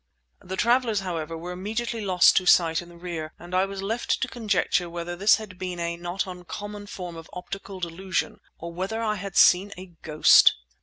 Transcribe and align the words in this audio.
The 0.43 0.57
travellers, 0.57 1.01
however, 1.01 1.37
were 1.37 1.51
immediately 1.51 2.01
lost 2.01 2.35
to 2.37 2.47
sight 2.47 2.81
in 2.81 2.89
the 2.89 2.97
rear, 2.97 3.33
and 3.37 3.53
I 3.53 3.65
was 3.65 3.83
left 3.83 4.19
to 4.21 4.27
conjecture 4.27 4.89
whether 4.89 5.15
this 5.15 5.35
had 5.35 5.59
been 5.59 5.79
a 5.79 5.95
not 5.95 6.25
uncommon 6.25 6.87
form 6.87 7.15
of 7.15 7.29
optical 7.33 7.79
delusion 7.79 8.39
or 8.57 8.73
whether 8.73 8.99
I 8.99 9.13
had 9.13 9.35
seen 9.37 9.71
a 9.77 9.93
ghost. 10.01 10.55